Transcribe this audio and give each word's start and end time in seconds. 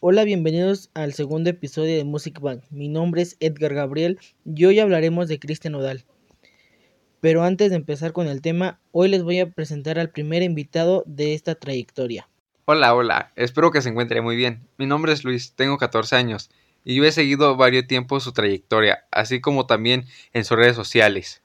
Hola, 0.00 0.22
bienvenidos 0.22 0.90
al 0.94 1.12
segundo 1.12 1.50
episodio 1.50 1.96
de 1.96 2.04
Music 2.04 2.38
Bank. 2.40 2.62
Mi 2.70 2.88
nombre 2.88 3.20
es 3.20 3.36
Edgar 3.40 3.74
Gabriel 3.74 4.20
y 4.44 4.64
hoy 4.64 4.78
hablaremos 4.78 5.26
de 5.26 5.40
Cristian 5.40 5.74
Odal. 5.74 6.04
Pero 7.20 7.42
antes 7.42 7.70
de 7.70 7.76
empezar 7.76 8.12
con 8.12 8.28
el 8.28 8.40
tema, 8.40 8.78
hoy 8.92 9.08
les 9.08 9.24
voy 9.24 9.40
a 9.40 9.50
presentar 9.50 9.98
al 9.98 10.10
primer 10.10 10.44
invitado 10.44 11.02
de 11.04 11.34
esta 11.34 11.56
trayectoria. 11.56 12.28
Hola, 12.66 12.94
hola, 12.94 13.32
espero 13.34 13.72
que 13.72 13.82
se 13.82 13.88
encuentre 13.88 14.20
muy 14.20 14.36
bien. 14.36 14.68
Mi 14.76 14.86
nombre 14.86 15.12
es 15.12 15.24
Luis, 15.24 15.54
tengo 15.56 15.78
14 15.78 16.14
años 16.14 16.48
y 16.84 16.94
yo 16.94 17.04
he 17.04 17.10
seguido 17.10 17.56
varios 17.56 17.88
tiempos 17.88 18.22
su 18.22 18.32
trayectoria, 18.32 19.04
así 19.10 19.40
como 19.40 19.66
también 19.66 20.04
en 20.32 20.44
sus 20.44 20.56
redes 20.56 20.76
sociales. 20.76 21.42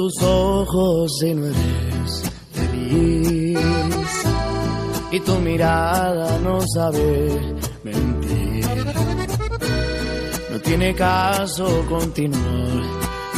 Tus 0.00 0.22
ojos 0.22 1.22
y 1.22 1.34
no 1.34 1.46
eres 1.48 2.22
feliz. 2.54 3.58
Y 5.10 5.20
tu 5.20 5.34
mirada 5.40 6.38
no 6.38 6.58
sabe 6.74 7.54
mentir. 7.84 8.66
No 10.50 10.58
tiene 10.60 10.94
caso 10.94 11.84
continuar 11.86 12.82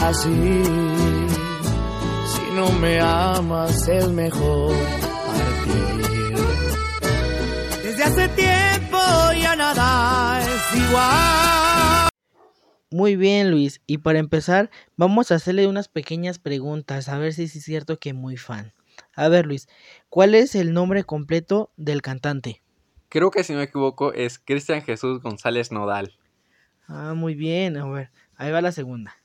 así. 0.04 0.62
Si 2.32 2.44
no 2.54 2.70
me 2.80 3.00
amas 3.00 3.88
es 3.88 4.08
mejor 4.10 4.72
partir. 5.26 6.36
Desde 7.82 8.04
hace 8.04 8.28
tiempo 8.28 8.98
ya 9.42 9.56
nada 9.56 10.40
es 10.40 10.80
igual. 10.80 11.81
Muy 12.92 13.16
bien, 13.16 13.50
Luis. 13.50 13.80
Y 13.86 13.98
para 13.98 14.18
empezar, 14.18 14.70
vamos 14.96 15.32
a 15.32 15.36
hacerle 15.36 15.66
unas 15.66 15.88
pequeñas 15.88 16.38
preguntas, 16.38 17.08
a 17.08 17.16
ver 17.18 17.32
si 17.32 17.44
es 17.44 17.52
cierto 17.52 17.98
que 17.98 18.12
muy 18.12 18.36
fan. 18.36 18.74
A 19.14 19.28
ver, 19.28 19.46
Luis, 19.46 19.66
¿cuál 20.10 20.34
es 20.34 20.54
el 20.54 20.74
nombre 20.74 21.02
completo 21.04 21.72
del 21.76 22.02
cantante? 22.02 22.62
Creo 23.08 23.30
que 23.30 23.44
si 23.44 23.52
no 23.52 23.58
me 23.58 23.64
equivoco 23.64 24.12
es 24.12 24.38
Cristian 24.38 24.82
Jesús 24.82 25.22
González 25.22 25.72
Nodal. 25.72 26.18
Ah, 26.86 27.14
muy 27.14 27.34
bien. 27.34 27.78
A 27.78 27.88
ver, 27.88 28.10
ahí 28.36 28.52
va 28.52 28.60
la 28.60 28.72
segunda. 28.72 29.16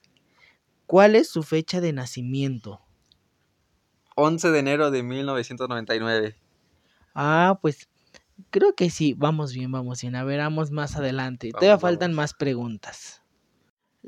¿Cuál 0.85 1.15
es 1.15 1.29
su 1.29 1.43
fecha 1.43 1.81
de 1.81 1.91
nacimiento? 1.91 2.81
11 4.15 4.49
de 4.49 4.59
enero 4.59 4.91
de 4.91 5.03
1999. 5.03 6.35
Ah, 7.13 7.59
pues 7.61 7.89
creo 8.49 8.75
que 8.75 8.89
sí. 8.89 9.13
Vamos 9.13 9.53
bien, 9.53 9.71
vamos 9.71 10.01
bien. 10.01 10.15
A 10.15 10.23
ver, 10.23 10.39
vamos 10.39 10.71
más 10.71 10.95
adelante. 10.95 11.51
Todavía 11.51 11.71
Vamos, 11.71 11.81
faltan 11.81 12.13
más 12.13 12.33
preguntas. 12.33 13.21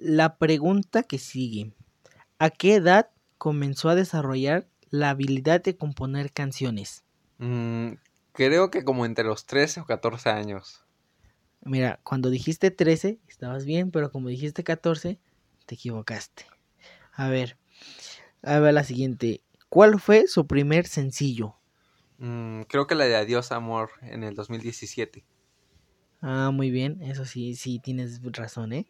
La 0.02 0.38
pregunta 0.38 1.04
que 1.04 1.18
sigue. 1.18 1.74
¿A 2.38 2.52
qué 2.52 2.76
edad 2.76 3.10
comenzó 3.38 3.90
a 3.90 3.96
desarrollar 3.96 4.66
la 4.90 5.10
habilidad 5.10 5.62
de 5.62 5.76
componer 5.76 6.32
canciones? 6.32 7.04
Mm, 7.38 7.96
creo 8.32 8.72
que 8.72 8.86
como 8.86 9.06
entre 9.06 9.26
los 9.26 9.46
13 9.46 9.82
o 9.82 9.86
14 9.86 10.30
años. 10.30 10.86
Mira, 11.66 12.00
cuando 12.04 12.30
dijiste 12.30 12.72
13, 12.72 13.20
estabas 13.28 13.66
bien, 13.66 13.92
pero 13.92 14.10
como 14.10 14.30
dijiste 14.30 14.64
14, 14.64 15.20
te 15.66 15.76
equivocaste. 15.76 16.46
A 17.12 17.28
ver, 17.28 17.58
a 18.42 18.58
ver 18.60 18.74
la 18.74 18.86
siguiente. 18.86 19.42
¿Cuál 19.68 20.00
fue 20.00 20.28
su 20.28 20.48
primer 20.48 20.88
sencillo? 20.88 21.56
Mm, 22.20 22.62
creo 22.70 22.88
que 22.88 22.96
la 22.96 23.04
de 23.04 23.18
Adiós 23.18 23.52
Amor 23.52 23.90
en 24.02 24.24
el 24.24 24.34
2017. 24.34 25.26
Ah, 26.22 26.52
muy 26.54 26.72
bien, 26.72 27.02
eso 27.02 27.26
sí, 27.26 27.56
sí 27.56 27.80
tienes 27.80 28.22
razón, 28.32 28.72
¿eh? 28.72 28.88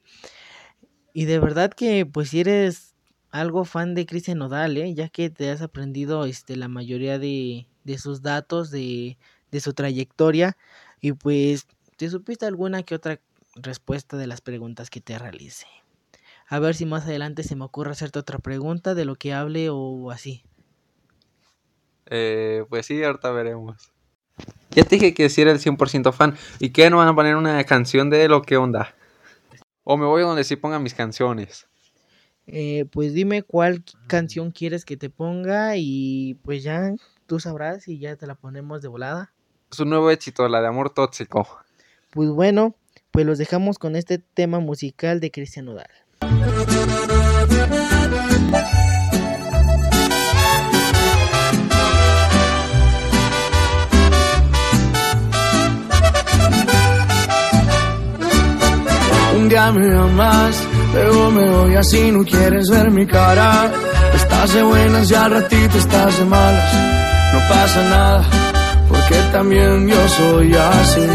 Y 1.14 1.25
de 1.25 1.40
verdad 1.40 1.72
que, 1.72 2.06
pues, 2.06 2.30
si 2.30 2.42
eres 2.42 2.96
algo 3.31 3.66
fan 3.66 3.96
de 3.96 4.06
Cristian 4.06 4.38
Nodal, 4.40 4.78
¿eh? 4.78 4.94
Ya 4.94 5.09
que 5.09 5.30
te 5.30 5.50
has 5.50 5.62
aprendido, 5.62 6.25
este, 6.25 6.56
la 6.56 6.68
mayoría 6.68 7.20
de, 7.20 7.68
de 7.84 7.97
sus 7.97 8.22
datos, 8.22 8.72
de, 8.72 9.18
de 9.52 9.59
su 9.59 9.74
trayectoria, 9.74 10.58
y 11.02 11.14
pues, 11.14 11.68
te 11.98 12.09
supiste 12.09 12.46
alguna 12.46 12.84
que 12.84 12.96
otra 12.96 13.19
respuesta 13.56 14.18
de 14.18 14.28
las 14.28 14.42
preguntas 14.42 14.90
que 14.90 15.02
te 15.02 15.18
realicé. 15.18 15.68
A 16.48 16.59
ver 16.59 16.75
si 16.75 16.86
más 16.86 17.03
adelante 17.03 17.44
se 17.44 17.56
me 17.56 17.66
ocurre 17.66 17.92
hacerte 17.92 18.19
otra 18.19 18.40
pregunta 18.40 18.96
de 18.96 19.06
lo 19.06 19.16
que 19.16 19.34
hable 19.34 19.69
o 19.69 20.09
así. 20.09 20.44
Eh, 22.08 22.66
pues 22.69 22.88
sí, 22.88 23.03
ahorita 23.03 23.31
veremos. 23.31 23.92
Ya 24.72 24.84
te 24.84 24.96
dije 24.96 25.14
que 25.14 25.30
si 25.30 25.42
era 25.42 25.52
el 25.52 25.59
100% 25.59 26.12
fan. 26.12 26.36
¿Y 26.59 26.69
qué 26.69 26.90
no 26.90 26.98
van 26.98 27.08
a 27.08 27.16
poner 27.16 27.36
una 27.36 27.64
canción 27.66 28.09
de 28.09 28.28
lo 28.28 28.42
que 28.42 28.58
onda? 28.58 28.96
O 29.91 29.97
me 29.97 30.05
voy 30.05 30.22
a 30.22 30.25
donde 30.25 30.44
sí 30.44 30.55
pongan 30.55 30.83
mis 30.83 30.94
canciones. 30.94 31.67
Eh, 32.45 32.85
pues 32.91 33.16
dime 33.16 33.41
cuál 33.41 33.83
canción 34.05 34.51
quieres 34.51 34.85
que 34.85 34.97
te 34.97 35.09
ponga 35.09 35.77
y 35.77 36.35
pues 36.44 36.61
ya 36.61 36.94
tú 37.25 37.39
sabrás 37.39 37.88
y 37.88 37.97
ya 37.97 38.16
te 38.16 38.27
la 38.27 38.35
ponemos 38.35 38.83
de 38.83 38.88
volada. 38.88 39.33
Su 39.72 39.85
nuevo 39.85 40.11
éxito, 40.11 40.47
la 40.47 40.61
de 40.61 40.67
Amor 40.67 40.91
Tóxico. 40.91 41.47
Pues 42.11 42.29
bueno, 42.29 42.75
pues 43.09 43.25
los 43.25 43.39
dejamos 43.39 43.79
con 43.79 43.95
este 43.95 44.19
tema 44.19 44.59
musical 44.59 45.19
de 45.19 45.31
Cristian 45.31 45.66
Nodal. 45.66 45.89
Un 59.50 59.56
día 59.56 59.72
me 59.72 59.98
amas, 59.98 60.64
luego 60.94 61.32
me 61.32 61.50
voy 61.50 61.76
así, 61.76 62.12
no 62.12 62.24
quieres 62.24 62.70
ver 62.70 62.92
mi 62.92 63.04
cara. 63.08 63.72
Estás 64.14 64.54
de 64.54 64.62
buenas 64.62 65.10
y 65.10 65.16
al 65.16 65.32
ratito 65.32 65.76
estás 65.76 66.20
de 66.20 66.26
malas. 66.26 66.74
No 67.34 67.40
pasa 67.50 67.82
nada, 67.90 68.30
porque 68.88 69.16
también 69.32 69.88
yo 69.88 70.08
soy 70.08 70.54
así. 70.54 71.08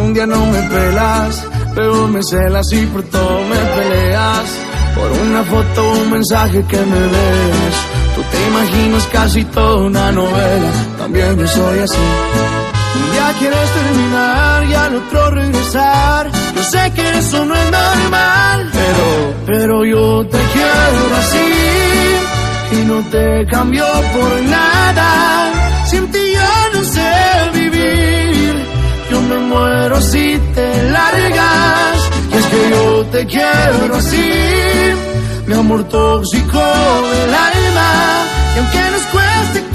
Un 0.00 0.14
día 0.14 0.28
no 0.28 0.46
me 0.46 0.62
pelas, 0.62 1.44
pero 1.74 2.06
me 2.06 2.22
celas 2.22 2.72
y 2.72 2.86
por 2.86 3.02
todo 3.02 3.40
me 3.42 3.56
peleas. 3.56 4.48
Por 4.94 5.10
una 5.10 5.42
foto 5.42 5.88
o 5.88 6.02
un 6.02 6.10
mensaje 6.12 6.64
que 6.68 6.76
me 6.76 7.00
ves. 7.00 7.76
Tú 8.14 8.22
te 8.30 8.46
imaginas 8.46 9.08
casi 9.08 9.44
toda 9.46 9.86
una 9.86 10.12
novela, 10.12 10.70
también 10.98 11.36
yo 11.36 11.48
soy 11.48 11.80
así. 11.80 12.69
Día 12.94 13.34
quieres 13.38 13.70
terminar 13.70 14.64
y 14.64 14.74
al 14.74 14.94
otro 14.96 15.30
regresar. 15.30 16.30
Yo 16.54 16.62
sé 16.62 16.92
que 16.94 17.18
eso 17.18 17.44
no 17.44 17.54
es 17.54 17.70
normal, 17.70 18.70
pero, 18.72 19.34
pero 19.46 19.84
yo 19.84 20.26
te 20.26 20.38
quiero 20.52 21.16
así 21.22 21.80
y 22.72 22.84
no 22.86 23.02
te 23.10 23.46
cambio 23.46 23.84
por 24.14 24.42
nada. 24.42 25.52
Sin 25.86 26.10
ti 26.10 26.18
yo 26.34 26.78
no 26.78 26.84
sé 26.84 27.12
vivir, 27.54 28.54
yo 29.10 29.20
me 29.22 29.38
muero 29.38 30.00
si 30.00 30.38
te 30.54 30.90
largas. 30.90 32.10
Y 32.32 32.36
es 32.36 32.46
que 32.46 32.70
yo 32.70 33.06
te 33.06 33.26
quiero 33.26 33.96
así, 33.96 34.30
mi 35.46 35.54
amor 35.54 35.84
tóxico 35.84 36.62
del 37.12 37.34
alma. 37.34 37.90
Y 38.54 38.58
aunque 38.58 38.90
nos 38.90 39.02
cueste 39.12 39.69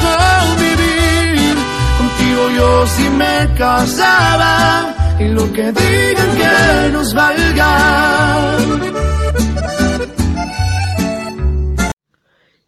yo 2.49 2.87
sí 2.87 3.09
me 3.09 3.53
casaba. 3.57 5.17
Y 5.19 5.29
lo 5.29 5.51
que 5.53 5.71
digan 5.71 6.37
que 6.37 6.91
nos 6.91 7.13
valga. 7.13 8.57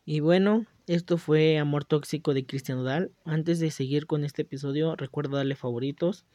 Y 0.06 0.22
bueno, 0.22 0.66
esto 0.88 1.18
fue 1.18 1.58
Amor 1.58 1.84
Tóxico 1.84 2.34
de 2.34 2.46
Cristian 2.46 2.78
Nodal. 2.78 3.12
Antes 3.26 3.60
de 3.60 3.72
seguir 3.72 4.08
con 4.08 4.24
este 4.24 4.44
episodio, 4.44 4.96
recuerda 4.96 5.38
darle 5.38 5.56
favoritos 5.56 6.26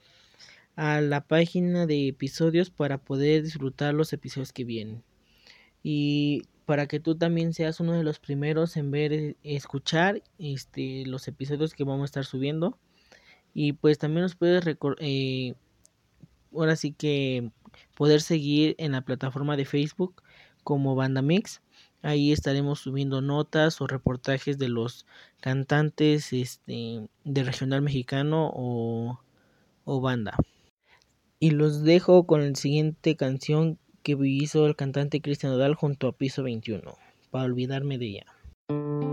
a 0.77 1.00
la 1.00 1.27
página 1.27 1.87
de 1.87 2.09
episodios 2.09 2.71
para 2.71 2.99
poder 2.99 3.43
disfrutar 3.43 3.94
los 3.94 4.12
episodios 4.12 4.53
que 4.53 4.65
vienen. 4.65 5.03
Y 5.83 6.43
para 6.67 6.87
que 6.87 7.00
tú 7.00 7.17
también 7.17 7.55
seas 7.55 7.81
uno 7.81 7.93
de 7.93 8.05
los 8.05 8.19
primeros 8.19 8.77
en 8.77 8.91
ver, 8.91 9.12
eh, 9.12 9.37
escuchar 9.43 10.23
este, 10.39 11.05
los 11.06 11.27
episodios 11.29 11.75
que 11.75 11.85
vamos 11.85 12.03
a 12.03 12.05
estar 12.05 12.25
subiendo. 12.25 12.79
Y 13.55 13.75
pues 13.75 13.99
también 13.99 14.23
nos 14.23 14.35
puedes 14.35 14.65
eh, 15.01 15.55
ahora 16.53 16.77
sí 16.77 16.93
que 16.93 17.51
poder 17.97 18.21
seguir 18.21 18.75
en 18.79 18.93
la 18.93 19.03
plataforma 19.03 19.57
de 19.57 19.65
Facebook 19.65 20.23
como 20.65 20.95
Banda 20.95 21.23
Mix. 21.23 21.61
Ahí 22.03 22.33
estaremos 22.33 22.81
subiendo 22.81 23.21
notas 23.21 23.81
o 23.81 23.87
reportajes 23.87 24.59
de 24.59 24.69
los 24.69 25.07
cantantes 25.41 26.33
este, 26.33 27.07
de 27.25 27.45
regional 27.45 27.83
mexicano 27.83 28.51
o, 28.55 29.21
o 29.85 30.01
banda. 30.01 30.37
Y 31.39 31.51
los 31.51 31.83
dejo 31.83 32.27
con 32.27 32.49
la 32.49 32.55
siguiente 32.55 33.17
canción 33.17 33.79
que 34.03 34.17
hizo 34.21 34.67
el 34.67 34.77
cantante 34.77 35.21
Cristian 35.21 35.53
Odal 35.53 35.75
junto 35.75 36.09
a 36.09 36.13
Piso 36.13 36.43
21, 36.43 36.97
para 37.31 37.45
olvidarme 37.45 37.99
de 37.99 38.07
ella. 38.07 39.12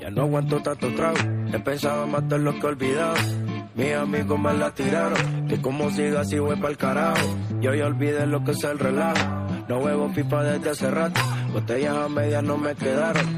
Ya 0.00 0.10
no 0.10 0.22
aguanto 0.22 0.60
tanto 0.62 0.94
trago, 0.94 1.18
he 1.52 1.58
pensado 1.58 2.06
de 2.22 2.38
lo 2.38 2.52
que 2.54 2.60
he 2.60 2.66
olvidado. 2.66 3.14
Mis 3.74 3.94
amigos 3.94 4.40
me 4.40 4.52
la 4.54 4.70
tiraron, 4.72 5.46
que 5.46 5.60
como 5.60 5.90
siga 5.90 6.22
así 6.22 6.38
voy 6.38 6.58
el 6.60 6.76
carajo. 6.76 7.36
Yo 7.60 7.74
ya 7.74 7.86
olvidé 7.86 8.26
lo 8.26 8.42
que 8.42 8.50
es 8.50 8.64
el 8.64 8.78
relajo. 8.78 9.24
No 9.68 9.78
huevo 9.78 10.10
pipa 10.12 10.42
desde 10.42 10.70
hace 10.70 10.90
rato, 10.90 11.20
botellas 11.52 11.96
a 11.96 12.08
medias 12.08 12.42
no 12.42 12.56
me 12.56 12.74
quedaron. 12.74 13.37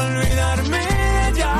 Olvidarme 0.00 0.84
ya. 1.36 1.54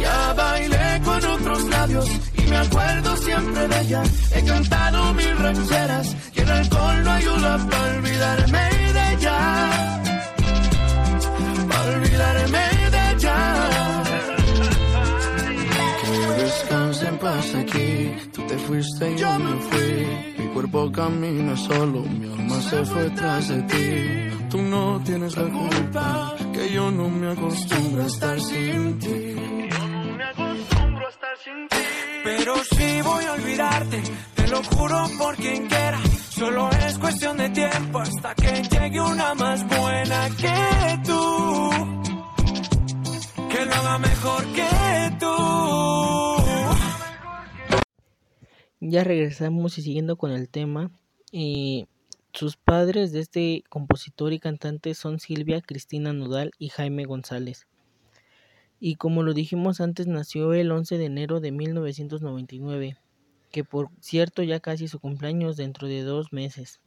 Ya 0.00 0.32
bailé 0.34 1.00
con 1.04 1.24
otros 1.24 1.64
labios 1.64 2.08
y 2.38 2.42
me 2.42 2.56
acuerdo 2.56 3.16
siempre 3.16 3.68
de 3.68 3.80
ella. 3.80 4.02
He 4.34 4.44
cantado 4.44 5.14
mil 5.14 5.38
rancheras 5.38 6.16
y 6.34 6.40
el 6.40 6.50
alcohol 6.50 7.04
no 7.04 7.10
ayuda 7.10 7.68
para 7.70 7.96
olvidarme 7.96 8.64
de 8.96 9.12
ella. 9.14 9.38
Para 11.68 11.96
olvidarme 11.96 12.74
que 16.00 16.42
descanse 16.42 17.06
en 17.06 17.18
paz 17.18 17.54
aquí. 17.54 18.14
Tú 18.32 18.46
te 18.46 18.58
fuiste 18.58 19.12
y 19.12 19.16
yo 19.16 19.38
me 19.38 19.52
fui. 19.68 20.33
Mi 20.54 20.60
cuerpo 20.60 20.92
camina 20.92 21.56
solo, 21.56 22.02
mi 22.02 22.32
alma 22.32 22.60
se 22.60 22.84
fue 22.84 23.10
tras 23.10 23.48
de 23.48 23.62
ti. 23.62 24.46
Tú 24.50 24.62
no 24.62 25.00
tienes 25.04 25.36
la 25.36 25.50
culpa, 25.50 26.36
que 26.52 26.72
yo 26.72 26.92
no 26.92 27.08
me 27.08 27.32
acostumbro 27.32 28.04
a 28.04 28.06
estar 28.06 28.40
sin 28.40 28.98
ti. 29.00 29.34
Pero 32.22 32.54
si 32.70 33.02
voy 33.02 33.24
a 33.24 33.32
olvidarte, 33.32 34.02
te 34.36 34.46
lo 34.46 34.62
juro 34.62 35.04
por 35.18 35.34
quien 35.34 35.66
quiera. 35.66 36.00
Solo 36.30 36.70
es 36.70 36.98
cuestión 36.98 37.36
de 37.36 37.48
tiempo 37.50 37.98
hasta 37.98 38.34
que 38.36 38.62
llegue 38.62 39.00
una 39.00 39.34
más 39.34 39.66
buena 39.66 40.28
que 40.36 41.00
tú 41.04 41.70
que 43.48 43.64
lo 43.66 43.74
haga 43.74 43.98
mejor 43.98 44.44
que 44.52 45.16
tú. 45.18 46.33
Ya 48.86 49.02
regresamos 49.02 49.78
y 49.78 49.82
siguiendo 49.82 50.16
con 50.16 50.30
el 50.30 50.50
tema. 50.50 50.90
Eh, 51.32 51.86
sus 52.34 52.58
padres 52.58 53.12
de 53.12 53.20
este 53.20 53.64
compositor 53.70 54.34
y 54.34 54.38
cantante 54.38 54.92
son 54.92 55.20
Silvia 55.20 55.62
Cristina 55.62 56.12
Nodal 56.12 56.50
y 56.58 56.68
Jaime 56.68 57.06
González. 57.06 57.66
Y 58.80 58.96
como 58.96 59.22
lo 59.22 59.32
dijimos 59.32 59.80
antes, 59.80 60.06
nació 60.06 60.52
el 60.52 60.70
11 60.70 60.98
de 60.98 61.04
enero 61.06 61.40
de 61.40 61.50
1999, 61.50 62.98
que 63.50 63.64
por 63.64 63.88
cierto 64.00 64.42
ya 64.42 64.60
casi 64.60 64.86
su 64.86 64.98
cumpleaños 65.00 65.56
dentro 65.56 65.88
de 65.88 66.02
dos 66.02 66.34
meses. 66.34 66.80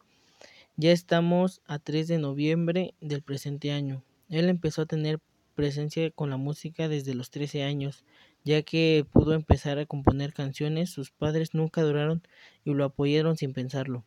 Ya 0.75 0.91
estamos 0.91 1.61
a 1.65 1.79
3 1.79 2.07
de 2.07 2.19
noviembre 2.19 2.94
del 3.01 3.23
presente 3.23 3.71
año. 3.71 4.03
Él 4.29 4.49
empezó 4.49 4.83
a 4.83 4.85
tener 4.85 5.19
presencia 5.55 6.11
con 6.11 6.29
la 6.29 6.38
música 6.38 6.88
desde 6.89 7.15
los 7.15 7.31
13 7.31 7.63
años, 7.63 8.03
ya 8.47 8.61
que 8.61 9.05
pudo 9.11 9.33
empezar 9.33 9.77
a 9.77 9.85
componer 9.85 10.33
canciones, 10.33 10.89
sus 10.89 11.11
padres 11.11 11.53
nunca 11.53 11.81
duraron 11.81 12.23
y 12.63 12.73
lo 12.73 12.85
apoyaron 12.85 13.35
sin 13.35 13.51
pensarlo. 13.51 14.05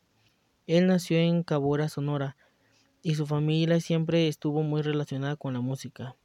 Él 0.66 0.86
nació 0.86 1.18
en 1.18 1.42
Cabora, 1.42 1.90
Sonora, 1.90 2.38
y 3.02 3.16
su 3.16 3.26
familia 3.26 3.80
siempre 3.80 4.28
estuvo 4.28 4.62
muy 4.62 4.80
relacionada 4.80 5.36
con 5.36 5.52
la 5.52 5.60
música. 5.60 6.16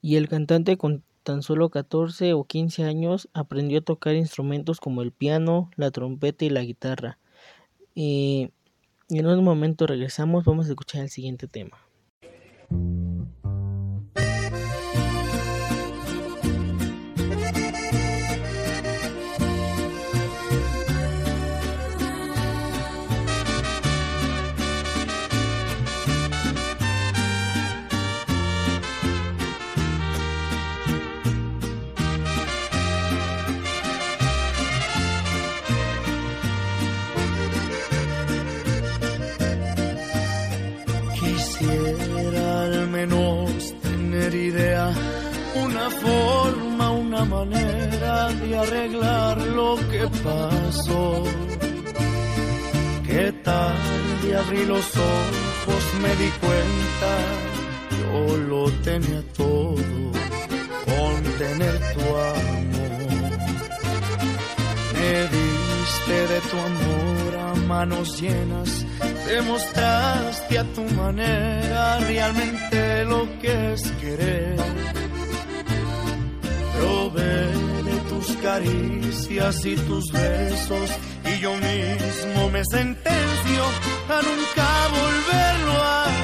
Y 0.00 0.14
el 0.14 0.28
cantante 0.28 0.76
con 0.76 1.02
tan 1.24 1.42
solo 1.42 1.70
14 1.70 2.34
o 2.34 2.44
15 2.44 2.84
años 2.84 3.28
aprendió 3.32 3.80
a 3.80 3.84
tocar 3.84 4.14
instrumentos 4.14 4.78
como 4.78 5.02
el 5.02 5.10
piano, 5.10 5.70
la 5.74 5.90
trompeta 5.90 6.44
y 6.44 6.50
la 6.50 6.62
guitarra. 6.62 7.18
Y, 7.96 8.52
en 9.08 9.26
un 9.26 9.42
momento 9.42 9.88
regresamos, 9.88 10.44
vamos 10.44 10.66
a 10.66 10.70
escuchar 10.70 11.02
el 11.02 11.10
siguiente 11.10 11.48
tema. 11.48 11.85
Arreglar 48.66 49.38
lo 49.38 49.76
que 49.90 50.08
pasó. 50.22 51.22
Que 53.06 53.32
tarde 53.32 54.36
abrí 54.36 54.64
los 54.66 54.86
ojos, 54.96 55.82
me 56.02 56.12
di 56.16 56.30
cuenta, 56.44 57.12
yo 58.00 58.36
lo 58.36 58.70
tenía 58.82 59.22
todo 59.36 59.76
con 60.84 61.22
tener 61.38 61.74
tu 61.94 62.06
amor. 62.34 63.32
Me 64.94 65.14
diste 65.36 66.16
de 66.32 66.40
tu 66.50 66.56
amor 66.70 67.30
a 67.40 67.54
manos 67.66 68.20
llenas, 68.20 68.84
demostraste 69.26 70.58
a 70.58 70.64
tu 70.74 70.82
manera 70.94 71.98
realmente 72.00 73.04
lo 73.04 73.26
que 73.38 73.72
es 73.72 73.82
querer 74.00 74.56
Probé 76.78 77.22
de 77.22 77.65
caricias 78.42 79.64
y 79.64 79.76
tus 79.76 80.10
besos 80.12 80.90
y 81.24 81.40
yo 81.40 81.52
mismo 81.54 82.50
me 82.50 82.62
sentencio 82.64 83.62
a 84.08 84.22
nunca 84.22 84.88
volverlo 84.88 85.82
a 85.82 86.15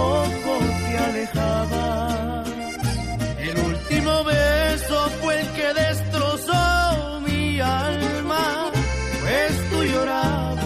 poco 0.00 0.52
te 0.86 0.98
alejabas. 0.98 2.48
El 3.48 3.56
último 3.70 4.24
beso 4.24 4.98
fue 5.20 5.40
el 5.40 5.48
que 5.56 5.68
destrozó 5.84 7.20
mi 7.26 7.60
alma, 7.60 8.70
pues 9.22 9.52
tú 9.70 9.84
llorabas 9.84 10.60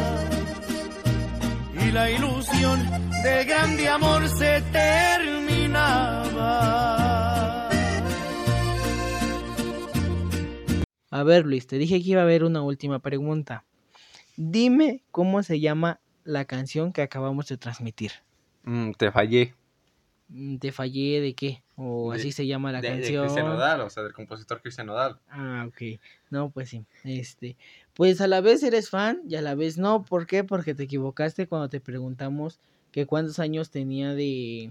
y 1.82 1.92
la 1.92 2.10
ilusión 2.10 2.78
de 3.22 3.44
grande 3.44 3.88
amor 3.88 4.28
se 4.28 4.62
terminaba. 4.72 6.14
A 11.10 11.22
ver, 11.22 11.46
Luis, 11.46 11.66
te 11.66 11.78
dije 11.78 12.02
que 12.02 12.10
iba 12.10 12.20
a 12.22 12.24
haber 12.24 12.42
una 12.42 12.62
última 12.62 12.98
pregunta. 12.98 13.64
Dime 14.36 15.04
cómo 15.12 15.44
se 15.44 15.60
llama 15.60 16.00
la 16.24 16.44
canción 16.44 16.92
que 16.92 17.02
acabamos 17.02 17.46
de 17.46 17.56
transmitir. 17.56 18.10
Mm, 18.64 18.92
te 18.92 19.10
fallé. 19.12 19.54
Mm, 20.28 20.56
¿Te 20.56 20.72
fallé 20.72 21.20
de 21.20 21.34
qué? 21.34 21.62
¿O 21.76 22.10
De- 22.12 22.16
así 22.18 22.32
se 22.32 22.46
llama 22.46 22.72
la 22.72 22.80
de, 22.80 22.88
de 22.88 22.94
canción? 22.96 23.24
Cristian 23.24 23.46
Nodal, 23.46 23.80
o 23.82 23.90
sea, 23.90 24.02
del 24.02 24.12
compositor 24.12 24.60
Cristian 24.62 24.86
Nodal. 24.86 25.18
Ah, 25.28 25.66
ok. 25.68 26.00
No, 26.30 26.50
pues 26.50 26.70
sí. 26.70 26.84
Este, 27.04 27.56
pues 27.94 28.20
a 28.20 28.26
la 28.26 28.40
vez 28.40 28.62
eres 28.62 28.88
fan 28.90 29.20
y 29.28 29.34
a 29.36 29.42
la 29.42 29.54
vez 29.54 29.76
no. 29.78 30.04
¿Por 30.04 30.26
qué? 30.26 30.44
Porque 30.44 30.74
te 30.74 30.84
equivocaste 30.84 31.46
cuando 31.46 31.68
te 31.68 31.80
preguntamos 31.80 32.58
que 32.90 33.06
cuántos 33.06 33.38
años 33.38 33.70
tenía 33.70 34.14
de... 34.14 34.70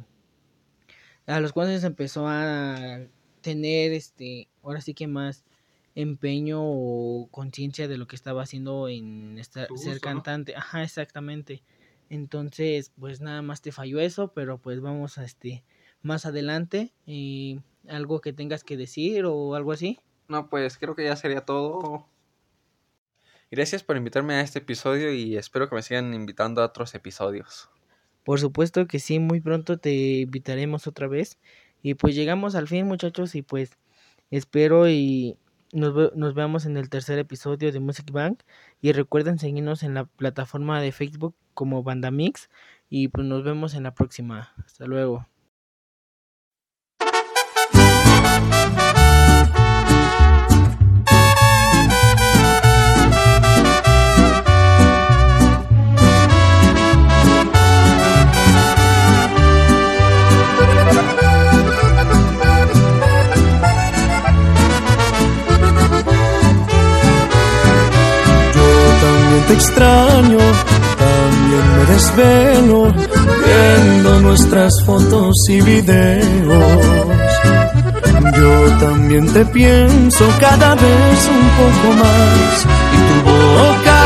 A 1.27 1.39
los 1.39 1.53
cuántos 1.53 1.71
años 1.71 1.83
empezó 1.85 2.27
a 2.27 2.99
tener, 3.41 3.93
este, 3.93 4.47
ahora 4.61 4.81
sí 4.81 4.93
que 4.93 5.07
más 5.07 5.43
empeño 5.95 6.59
o 6.61 7.27
conciencia 7.31 7.87
de 7.87 7.97
lo 7.97 8.07
que 8.07 8.15
estaba 8.15 8.41
haciendo 8.43 8.89
en 8.89 9.37
esta- 9.37 9.67
Su 9.67 9.77
ser 9.77 9.95
uso, 9.97 10.05
¿no? 10.07 10.13
cantante. 10.15 10.55
Ajá, 10.55 10.83
exactamente. 10.83 11.61
Entonces, 12.13 12.91
pues 12.99 13.21
nada 13.21 13.41
más 13.41 13.63
te 13.63 13.71
falló 13.71 13.99
eso, 13.99 14.33
pero 14.35 14.59
pues 14.59 14.79
vamos 14.81 15.17
a 15.17 15.23
este 15.23 15.63
más 16.03 16.27
adelante. 16.27 16.93
eh, 17.07 17.59
algo 17.87 18.21
que 18.21 18.33
tengas 18.33 18.63
que 18.63 18.77
decir 18.77 19.25
o 19.25 19.55
algo 19.55 19.71
así. 19.71 19.99
No, 20.27 20.47
pues 20.47 20.77
creo 20.77 20.95
que 20.95 21.05
ya 21.05 21.15
sería 21.15 21.41
todo. 21.41 22.05
Gracias 23.49 23.81
por 23.83 23.97
invitarme 23.97 24.35
a 24.35 24.41
este 24.41 24.59
episodio 24.59 25.11
y 25.11 25.37
espero 25.37 25.67
que 25.67 25.75
me 25.75 25.81
sigan 25.81 26.13
invitando 26.13 26.61
a 26.61 26.65
otros 26.67 26.93
episodios. 26.93 27.71
Por 28.23 28.39
supuesto 28.39 28.85
que 28.85 28.99
sí, 28.99 29.17
muy 29.17 29.41
pronto 29.41 29.79
te 29.79 29.91
invitaremos 30.19 30.85
otra 30.85 31.07
vez. 31.07 31.39
Y 31.81 31.95
pues 31.95 32.13
llegamos 32.13 32.53
al 32.53 32.67
fin, 32.67 32.85
muchachos, 32.85 33.33
y 33.33 33.41
pues 33.41 33.71
espero 34.29 34.87
y 34.87 35.39
nos, 35.73 35.93
ve- 35.93 36.11
nos 36.15 36.33
veamos 36.33 36.65
en 36.65 36.77
el 36.77 36.89
tercer 36.89 37.19
episodio 37.19 37.71
de 37.71 37.79
Music 37.79 38.11
Bank. 38.11 38.41
Y 38.81 38.91
recuerden 38.93 39.39
seguirnos 39.39 39.83
en 39.83 39.93
la 39.95 40.05
plataforma 40.05 40.81
de 40.81 40.91
Facebook 40.91 41.35
como 41.53 41.83
Banda 41.83 42.11
Mix. 42.11 42.49
Y 42.89 43.07
pues 43.09 43.27
nos 43.27 43.43
vemos 43.43 43.73
en 43.75 43.83
la 43.83 43.93
próxima. 43.95 44.53
Hasta 44.65 44.85
luego. 44.85 45.27
Nuestras 74.33 74.73
fotos 74.83 75.35
y 75.47 75.61
videos. 75.61 76.85
Yo 78.35 78.53
también 78.79 79.31
te 79.31 79.45
pienso 79.45 80.25
cada 80.39 80.73
vez 80.73 81.29
un 81.37 81.49
poco 81.59 81.87
más 82.01 82.65
y 82.95 82.97
tu 83.07 83.17
boca 83.29 84.01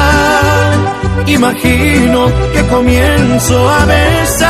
imagino 1.27 2.19
que 2.53 2.61
comienzo 2.67 3.69
a 3.69 3.85
besar 3.85 4.47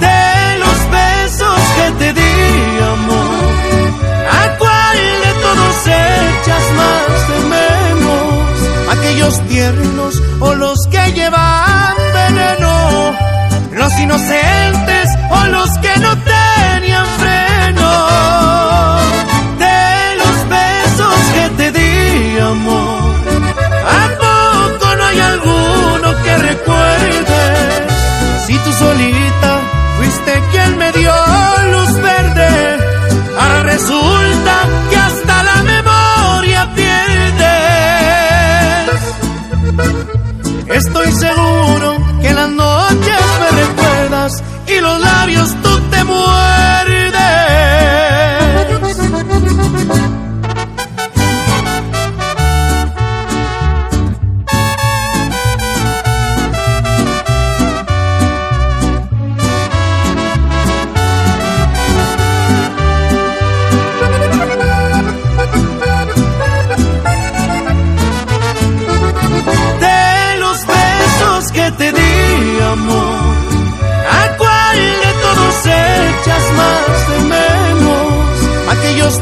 de 0.00 0.58
los 0.62 0.78
besos 0.98 1.60
que 1.76 1.86
te 2.00 2.08
di 2.20 2.34
amor. 2.94 3.52
¿A 4.40 4.42
cuál 4.58 4.98
de 5.24 5.32
todos 5.46 5.76
echas 5.86 6.64
más 6.80 7.10
de 7.30 7.38
menos? 7.54 8.54
¿Aquellos 8.98 9.34
tiernos 9.46 10.12
o 10.40 10.54
los 10.54 10.78
que 10.90 10.98
y 41.08 41.12
seguro. 41.12 41.45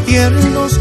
Tiernos 0.07 0.79